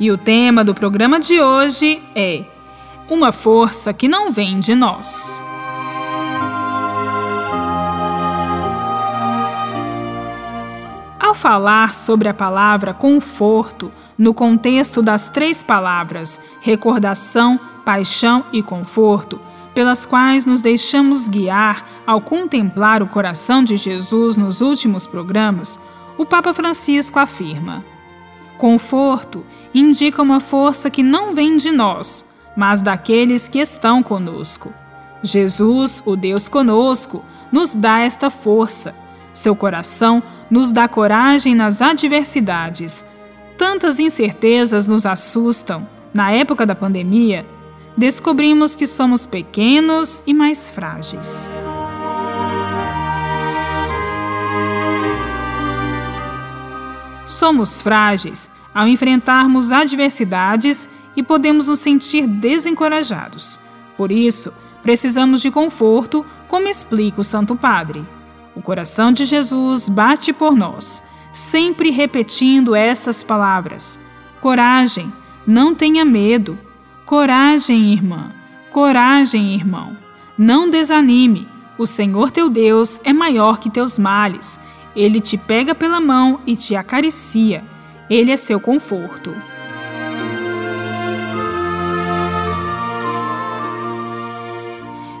E 0.00 0.10
o 0.10 0.16
tema 0.16 0.64
do 0.64 0.74
programa 0.74 1.20
de 1.20 1.42
hoje 1.42 2.02
é 2.14 2.46
Uma 3.06 3.32
força 3.32 3.92
que 3.92 4.08
não 4.08 4.32
vem 4.32 4.58
de 4.58 4.74
nós. 4.74 5.44
Ao 11.20 11.34
falar 11.34 11.92
sobre 11.92 12.30
a 12.30 12.32
palavra 12.32 12.94
conforto, 12.94 13.92
no 14.16 14.32
contexto 14.32 15.02
das 15.02 15.28
três 15.28 15.62
palavras 15.62 16.40
recordação, 16.62 17.60
paixão 17.84 18.46
e 18.54 18.62
conforto, 18.62 19.38
pelas 19.74 20.06
quais 20.06 20.46
nos 20.46 20.62
deixamos 20.62 21.28
guiar 21.28 21.84
ao 22.06 22.22
contemplar 22.22 23.02
o 23.02 23.06
coração 23.06 23.62
de 23.62 23.76
Jesus 23.76 24.38
nos 24.38 24.62
últimos 24.62 25.06
programas, 25.06 25.78
o 26.16 26.24
Papa 26.24 26.54
Francisco 26.54 27.18
afirma: 27.18 27.84
Conforto 28.60 29.42
indica 29.72 30.20
uma 30.20 30.38
força 30.38 30.90
que 30.90 31.02
não 31.02 31.34
vem 31.34 31.56
de 31.56 31.70
nós, 31.70 32.26
mas 32.54 32.82
daqueles 32.82 33.48
que 33.48 33.58
estão 33.58 34.02
conosco. 34.02 34.70
Jesus, 35.22 36.02
o 36.04 36.14
Deus 36.14 36.46
conosco, 36.46 37.24
nos 37.50 37.74
dá 37.74 38.00
esta 38.00 38.28
força. 38.28 38.94
Seu 39.32 39.56
coração 39.56 40.22
nos 40.50 40.72
dá 40.72 40.86
coragem 40.86 41.54
nas 41.54 41.80
adversidades. 41.80 43.02
Tantas 43.56 43.98
incertezas 43.98 44.86
nos 44.86 45.06
assustam. 45.06 45.88
Na 46.12 46.30
época 46.30 46.66
da 46.66 46.74
pandemia, 46.74 47.46
descobrimos 47.96 48.76
que 48.76 48.84
somos 48.84 49.24
pequenos 49.24 50.22
e 50.26 50.34
mais 50.34 50.70
frágeis. 50.70 51.48
Somos 57.30 57.80
frágeis 57.80 58.50
ao 58.74 58.88
enfrentarmos 58.88 59.70
adversidades 59.70 60.88
e 61.14 61.22
podemos 61.22 61.68
nos 61.68 61.78
sentir 61.78 62.26
desencorajados. 62.26 63.60
Por 63.96 64.10
isso, 64.10 64.52
precisamos 64.82 65.40
de 65.40 65.48
conforto, 65.48 66.26
como 66.48 66.66
explica 66.66 67.20
o 67.20 67.24
Santo 67.24 67.54
Padre. 67.54 68.04
O 68.54 68.60
coração 68.60 69.12
de 69.12 69.24
Jesus 69.24 69.88
bate 69.88 70.32
por 70.32 70.56
nós, 70.56 71.04
sempre 71.32 71.90
repetindo 71.90 72.74
essas 72.74 73.22
palavras: 73.22 74.00
Coragem, 74.40 75.12
não 75.46 75.72
tenha 75.72 76.04
medo. 76.04 76.58
Coragem, 77.06 77.92
irmã. 77.92 78.30
Coragem, 78.72 79.54
irmão. 79.54 79.96
Não 80.36 80.68
desanime. 80.68 81.46
O 81.78 81.86
Senhor 81.86 82.32
teu 82.32 82.50
Deus 82.50 83.00
é 83.04 83.12
maior 83.12 83.60
que 83.60 83.70
teus 83.70 84.00
males. 84.00 84.58
Ele 84.94 85.20
te 85.20 85.36
pega 85.36 85.74
pela 85.74 86.00
mão 86.00 86.40
e 86.46 86.56
te 86.56 86.74
acaricia 86.74 87.62
ele 88.10 88.32
é 88.32 88.36
seu 88.36 88.58
conforto. 88.58 89.32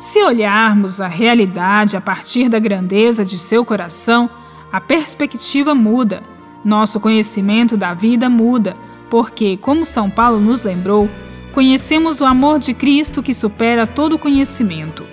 Se 0.00 0.22
olharmos 0.22 1.00
a 1.00 1.06
realidade 1.06 1.96
a 1.96 2.00
partir 2.00 2.48
da 2.48 2.58
grandeza 2.58 3.22
de 3.26 3.36
seu 3.36 3.62
coração, 3.62 4.30
a 4.72 4.80
perspectiva 4.80 5.74
muda, 5.74 6.22
nosso 6.64 6.98
conhecimento 6.98 7.76
da 7.76 7.92
vida 7.92 8.30
muda, 8.30 8.74
porque, 9.10 9.58
como 9.58 9.84
São 9.84 10.08
Paulo 10.08 10.40
nos 10.40 10.62
lembrou, 10.62 11.10
conhecemos 11.52 12.20
o 12.20 12.24
amor 12.24 12.58
de 12.58 12.72
Cristo 12.72 13.22
que 13.22 13.34
supera 13.34 13.86
todo 13.86 14.18
conhecimento. 14.18 15.04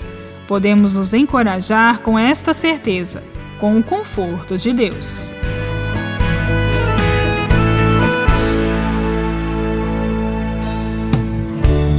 Podemos 0.47 0.93
nos 0.93 1.13
encorajar 1.13 1.99
com 1.99 2.17
esta 2.17 2.53
certeza, 2.53 3.21
com 3.59 3.79
o 3.79 3.83
conforto 3.83 4.57
de 4.57 4.73
Deus. 4.73 5.31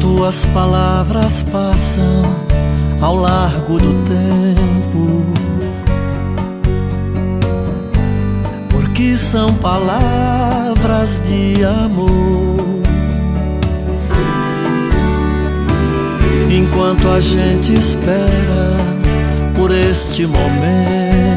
Tuas 0.00 0.46
palavras 0.46 1.42
passam 1.44 2.22
ao 3.00 3.16
largo 3.16 3.78
do 3.78 3.92
tempo, 4.04 5.32
porque 8.70 9.16
são 9.16 9.52
palavras 9.54 11.20
de 11.26 11.64
amor. 11.64 12.76
Enquanto 16.50 17.08
a 17.08 17.20
gente 17.20 17.74
espera 17.74 18.76
por 19.54 19.70
este 19.70 20.26
momento, 20.26 21.35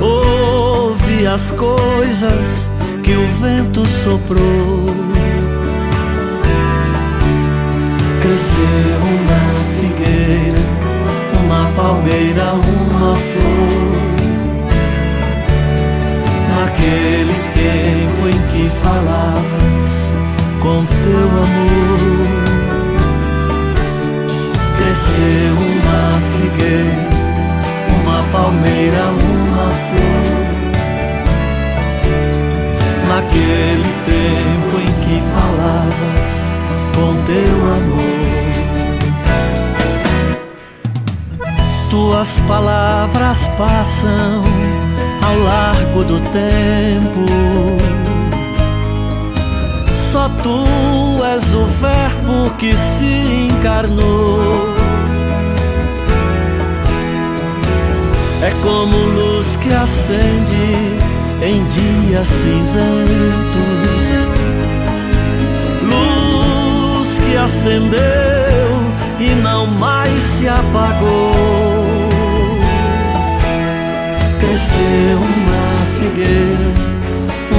ouve 0.00 1.26
as 1.26 1.50
coisas 1.52 2.70
que 3.02 3.14
o 3.14 3.26
vento 3.40 3.86
soprou 3.86 5.10
cresceu 8.30 8.98
uma 9.02 9.42
figueira, 9.76 10.60
uma 11.44 11.64
palmeira, 11.74 12.52
uma 12.52 13.16
flor. 13.16 14.00
Naquele 16.54 17.34
tempo 17.54 18.28
em 18.28 18.40
que 18.52 18.70
falavas 18.82 20.10
com 20.60 20.84
teu 20.84 21.28
amor, 21.42 22.00
cresceu 24.78 25.54
uma 25.56 26.02
figueira, 26.36 27.09
palmeira, 28.32 29.04
uma 29.08 29.70
flor. 29.88 30.40
Naquele 33.08 33.92
tempo 34.04 34.74
em 34.80 34.92
que 35.04 35.16
falavas 35.34 36.44
com 36.94 37.10
teu 37.24 37.56
amor. 37.74 38.20
Tuas 41.90 42.38
palavras 42.46 43.48
passam 43.58 44.44
ao 45.26 45.38
largo 45.38 46.04
do 46.04 46.20
tempo. 46.30 47.26
Só 49.92 50.28
tu 50.42 51.24
és 51.24 51.54
o 51.54 51.66
Verbo 51.66 52.50
que 52.58 52.76
se 52.76 53.48
encarnou. 53.50 54.79
Como 58.62 58.96
luz 58.96 59.56
que 59.56 59.72
acende 59.72 60.98
em 61.42 61.64
dias 61.64 62.28
cinzentos 62.28 63.60
que 67.30 67.36
acendeu 67.36 68.00
e 69.20 69.34
não 69.42 69.66
mais 69.66 70.20
se 70.20 70.48
apagou. 70.48 71.32
Cresceu 74.40 75.18
uma 75.18 75.86
figueira, 75.98 76.72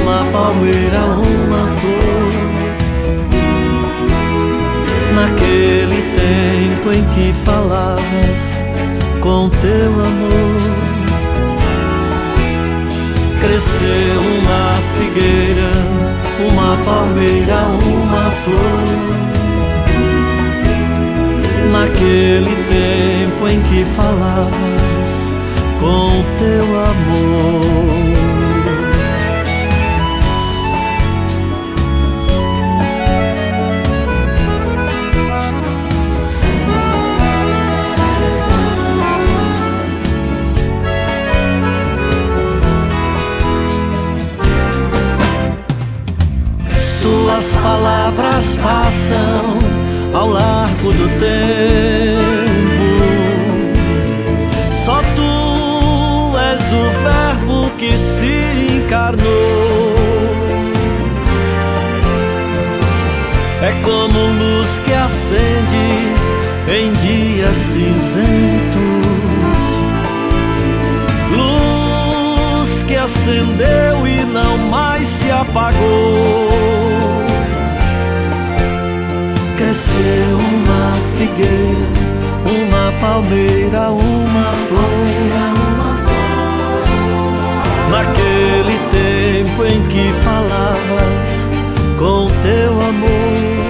uma 0.01 0.25
palmeira, 0.31 1.05
uma 1.05 1.67
flor. 1.79 2.31
Naquele 5.15 6.01
tempo 6.15 6.91
em 6.91 7.03
que 7.13 7.33
falavas 7.45 8.57
com 9.21 9.49
teu 9.49 9.93
amor. 10.05 10.60
Cresceu 13.51 14.21
uma 14.39 14.79
figueira, 14.95 15.71
uma 16.39 16.77
palmeira, 16.85 17.65
uma 17.83 18.31
flor 18.31 18.87
naquele 21.69 22.55
tempo 22.69 23.49
em 23.49 23.61
que 23.63 23.83
falavas 23.83 25.33
com 25.81 26.23
teu 26.39 26.63
amor. 26.79 28.00
Palavras 48.41 48.55
passam 48.57 49.59
ao 50.13 50.29
largo 50.29 50.91
do 50.93 51.07
tempo. 51.19 51.41
Só 54.85 55.01
tu 55.15 56.37
és 56.37 56.73
o 56.73 56.83
Verbo 57.03 57.71
que 57.77 57.97
se 57.97 58.77
encarnou. 58.77 59.93
É 63.63 63.71
como 63.83 64.19
luz 64.19 64.79
que 64.83 64.93
acende 64.93 66.15
em 66.67 66.91
dias 66.93 67.55
cinzentos. 67.55 68.81
Luz 71.37 72.83
que 72.83 72.95
acendeu 72.95 74.07
e 74.07 74.25
não 74.25 74.57
mais 74.69 75.05
se 75.05 75.31
apagou. 75.31 76.70
Cresceu 79.71 80.35
uma 80.37 80.91
figueira, 81.17 81.87
uma 82.43 82.91
palmeira, 82.99 83.89
uma 83.89 84.51
flor. 84.67 84.81
Naquele 87.89 88.77
tempo 88.91 89.63
em 89.63 89.81
que 89.87 90.11
falavas 90.25 91.47
com 91.97 92.27
teu 92.41 92.81
amor 92.81 93.61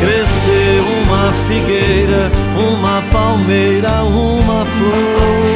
Cresceu 0.00 0.84
uma 1.02 1.32
figueira, 1.48 2.30
uma 2.58 3.00
palmeira, 3.10 4.04
uma 4.04 4.66
flor. 4.66 5.46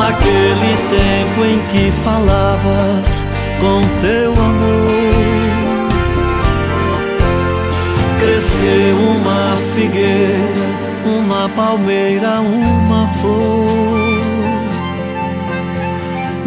Naquele 0.00 0.76
tempo 0.90 1.44
em 1.44 1.60
que 1.70 1.92
falavas 2.02 3.24
com 3.62 3.80
teu 4.00 4.32
amor, 4.32 4.61
palmeira, 11.48 12.40
uma 12.40 13.06
flor. 13.08 14.22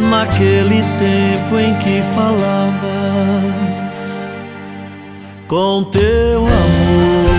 Naquele 0.09 0.81
tempo 0.99 1.59
em 1.59 1.73
que 1.77 2.01
falavas 2.13 3.75
com 5.47 5.83
teu 5.85 6.41
amor. 6.41 7.35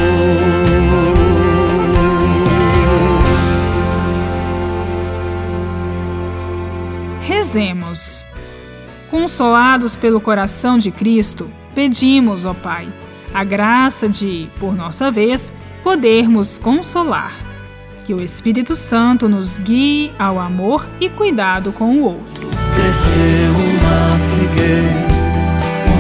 Rezemos. 7.23 8.25
Consolados 9.11 9.95
pelo 9.97 10.21
coração 10.21 10.79
de 10.79 10.91
Cristo, 10.91 11.49
pedimos, 11.75 12.45
ó 12.45 12.53
Pai, 12.53 12.89
a 13.33 13.45
graça 13.45 14.09
de, 14.09 14.49
por 14.59 14.75
nossa 14.75 15.11
vez, 15.11 15.55
podermos 15.83 16.59
consolar. 16.59 17.46
Que 18.07 18.15
o 18.15 18.23
Espírito 18.23 18.77
Santo 18.77 19.29
nos 19.29 19.59
guie 19.59 20.13
ao 20.19 20.39
amor 20.39 20.87
e 21.01 21.09
cuidado 21.09 21.73
com 21.73 21.97
o 21.97 22.05
outro. 22.05 22.49
Cresceu 22.77 23.53
uma 23.53 24.19
figueira 24.31 25.17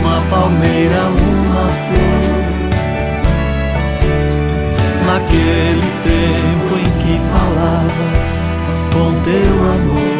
uma 0.06 0.20
palmeira, 0.30 1.02
uma 1.08 1.68
flor. 1.84 2.46
Naquele 5.04 5.90
tempo 6.02 6.78
em 6.78 6.90
que 7.02 7.18
falavas 7.30 8.40
com 8.92 9.08
teu 9.22 9.54
amor. 9.72 10.16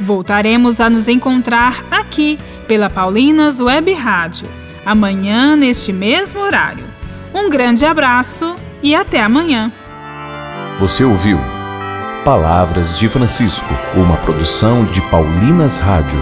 Voltaremos 0.00 0.80
a 0.80 0.88
nos 0.88 1.08
encontrar 1.08 1.84
aqui 1.90 2.38
pela 2.66 2.88
Paulinas 2.88 3.60
Web 3.60 3.92
Rádio, 3.94 4.48
amanhã 4.84 5.56
neste 5.56 5.92
mesmo 5.92 6.40
horário. 6.40 6.84
Um 7.34 7.50
grande 7.50 7.84
abraço 7.84 8.54
e 8.82 8.94
até 8.94 9.20
amanhã. 9.20 9.72
Você 10.78 11.04
ouviu 11.04 11.38
Palavras 12.24 12.98
de 12.98 13.08
Francisco, 13.08 13.66
uma 13.96 14.16
produção 14.18 14.84
de 14.84 15.00
Paulinas 15.02 15.78
Rádio. 15.78 16.18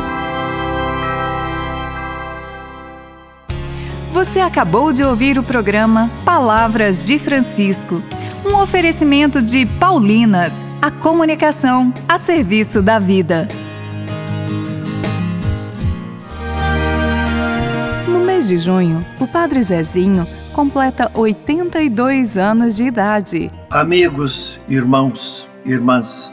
Você 4.12 4.40
acabou 4.40 4.92
de 4.92 5.02
ouvir 5.02 5.38
o 5.38 5.42
programa 5.42 6.10
Palavras 6.24 7.04
de 7.04 7.18
Francisco, 7.18 8.02
um 8.44 8.56
oferecimento 8.56 9.42
de 9.42 9.66
Paulinas, 9.66 10.64
a 10.80 10.90
comunicação 10.90 11.92
a 12.08 12.16
serviço 12.16 12.80
da 12.80 12.98
vida. 12.98 13.48
No 18.06 18.20
mês 18.20 18.46
de 18.46 18.56
junho, 18.56 19.04
o 19.18 19.26
Padre 19.26 19.60
Zezinho 19.60 20.26
completa 20.56 21.08
82 21.12 22.38
anos 22.38 22.76
de 22.76 22.84
idade. 22.84 23.52
Amigos, 23.68 24.58
irmãos, 24.66 25.46
irmãs, 25.66 26.32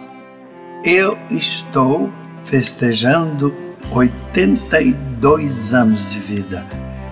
eu 0.86 1.18
estou 1.30 2.10
festejando 2.46 3.54
82 3.92 5.74
anos 5.74 6.10
de 6.10 6.20
vida 6.20 6.66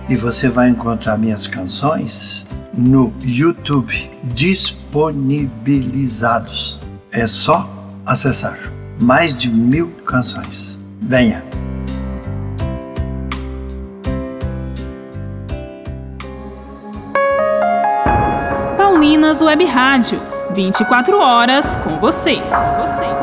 e 0.07 0.15
você 0.15 0.47
vai 0.47 0.69
encontrar 0.69 1.17
minhas 1.17 1.47
canções 1.47 2.47
no 2.73 3.11
YouTube 3.21 4.09
disponibilizados. 4.23 6.79
É 7.11 7.27
só 7.27 7.69
acessar. 8.05 8.57
Mais 8.97 9.35
de 9.35 9.49
mil 9.49 9.91
canções. 10.05 10.79
Venha! 11.01 11.43
Paulinas 19.31 19.41
Web 19.41 19.65
Rádio 19.65 20.21
24 20.53 21.17
horas 21.17 21.77
com 21.77 21.97
você. 21.99 22.35
Com 22.35 22.81
você. 22.81 23.20